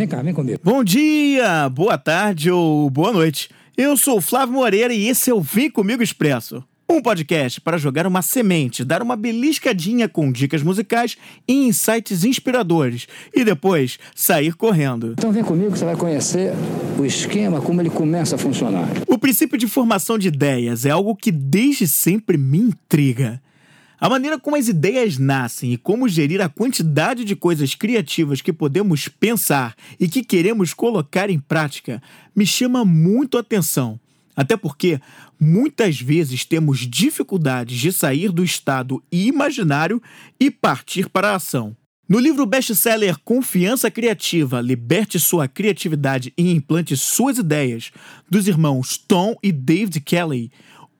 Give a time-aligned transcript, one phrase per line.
[0.00, 0.60] Vem cá, vem comigo.
[0.62, 3.50] Bom dia, boa tarde ou boa noite.
[3.76, 6.62] Eu sou o Flávio Moreira e esse é o Vem Comigo Expresso.
[6.88, 11.16] Um podcast para jogar uma semente, dar uma beliscadinha com dicas musicais
[11.48, 15.14] e insights inspiradores e depois sair correndo.
[15.18, 16.52] Então vem comigo que você vai conhecer
[16.96, 18.88] o esquema, como ele começa a funcionar.
[19.08, 23.42] O princípio de formação de ideias é algo que desde sempre me intriga.
[24.00, 28.52] A maneira como as ideias nascem e como gerir a quantidade de coisas criativas que
[28.52, 32.00] podemos pensar e que queremos colocar em prática
[32.34, 33.98] me chama muito a atenção.
[34.36, 35.00] Até porque
[35.40, 40.00] muitas vezes temos dificuldades de sair do estado imaginário
[40.38, 41.76] e partir para a ação.
[42.08, 47.90] No livro best-seller Confiança Criativa, Liberte Sua Criatividade e Implante Suas Ideias,
[48.30, 50.52] dos irmãos Tom e David Kelly,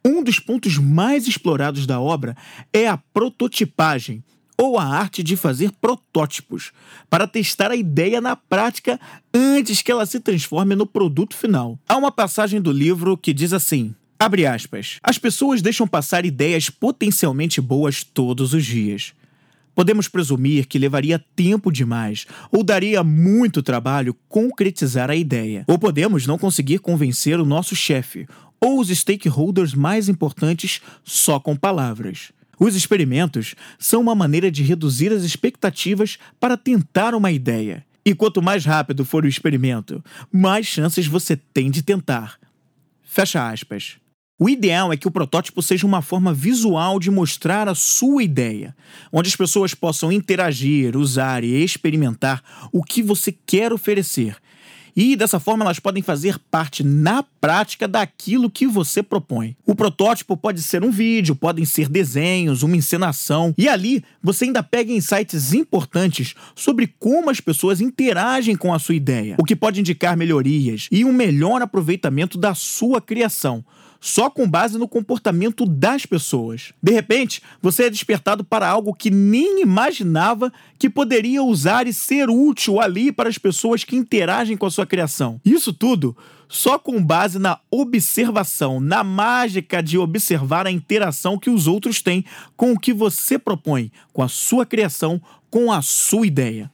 [0.05, 2.37] um dos pontos mais explorados da obra
[2.73, 4.23] é a prototipagem,
[4.57, 6.73] ou a arte de fazer protótipos,
[7.09, 8.99] para testar a ideia na prática
[9.33, 11.79] antes que ela se transforme no produto final.
[11.89, 14.99] Há uma passagem do livro que diz assim: abre aspas.
[15.03, 19.13] As pessoas deixam passar ideias potencialmente boas todos os dias.
[19.77, 25.65] Podemos presumir que levaria tempo demais ou daria muito trabalho concretizar a ideia.
[25.69, 28.27] Ou podemos não conseguir convencer o nosso chefe
[28.61, 32.33] ou os stakeholders mais importantes só com palavras.
[32.59, 37.85] Os experimentos são uma maneira de reduzir as expectativas para tentar uma ideia.
[38.05, 42.39] E quanto mais rápido for o experimento, mais chances você tem de tentar.
[43.03, 43.97] Fecha aspas.
[44.41, 48.75] O ideal é que o protótipo seja uma forma visual de mostrar a sua ideia,
[49.13, 52.43] onde as pessoas possam interagir, usar e experimentar
[52.73, 54.37] o que você quer oferecer,
[55.01, 59.57] e dessa forma elas podem fazer parte na prática daquilo que você propõe.
[59.65, 64.61] O protótipo pode ser um vídeo, podem ser desenhos, uma encenação, e ali você ainda
[64.61, 69.79] pega insights importantes sobre como as pessoas interagem com a sua ideia, o que pode
[69.79, 73.65] indicar melhorias e um melhor aproveitamento da sua criação
[74.01, 76.73] só com base no comportamento das pessoas.
[76.83, 82.31] De repente, você é despertado para algo que nem imaginava que poderia usar e ser
[82.31, 85.41] útil ali para as pessoas que interagem com a sua criação.
[85.45, 86.17] Isso tudo
[86.49, 92.25] só com base na observação, na mágica de observar a interação que os outros têm
[92.57, 95.21] com o que você propõe, com a sua criação,
[95.51, 96.71] com a sua ideia.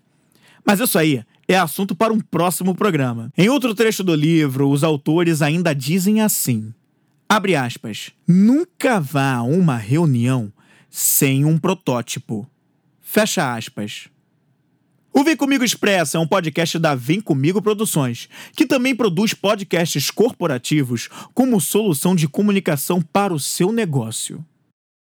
[0.64, 3.30] Mas isso aí é assunto para um próximo programa.
[3.36, 6.72] Em outro trecho do livro, os autores ainda dizem assim:
[7.28, 8.10] Abre aspas.
[8.26, 10.52] Nunca vá a uma reunião
[10.90, 12.48] sem um protótipo.
[13.00, 14.08] Fecha aspas.
[15.12, 20.10] O Vem Comigo Expressa é um podcast da Vem Comigo Produções, que também produz podcasts
[20.10, 24.44] corporativos como solução de comunicação para o seu negócio.